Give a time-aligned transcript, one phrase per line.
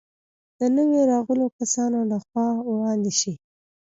[0.59, 3.33] د نویو راغلو کسانو له خوا وړاندې شي.